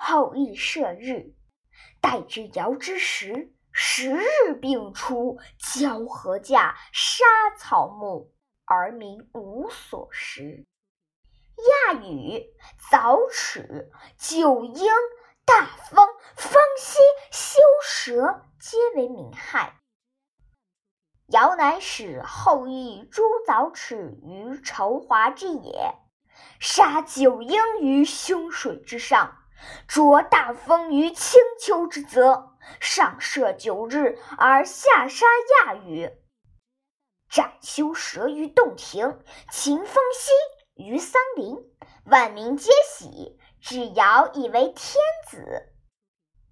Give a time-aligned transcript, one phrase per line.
[0.00, 1.34] 后羿射日，
[2.00, 7.24] 待之爻之时，十日并出，交禾稼，杀
[7.58, 8.30] 草木，
[8.64, 10.64] 而民无所食。
[11.88, 12.46] 亚语、
[12.90, 14.88] 早齿、九婴、
[15.44, 16.06] 大风、
[16.36, 16.98] 方息、
[17.32, 19.80] 修蛇，皆为民害。
[21.26, 25.96] 尧乃使后羿诛早齿于筹华之野，
[26.60, 29.36] 杀九婴于凶水之上，
[29.86, 35.26] 着大风于青丘之泽，上射九日而下杀
[35.64, 36.10] 亚雨，
[37.28, 39.18] 斩修蛇于洞庭，
[39.50, 40.30] 秦风息。
[40.80, 41.56] 于桑林，
[42.04, 45.72] 万民皆喜，只尧以为天子。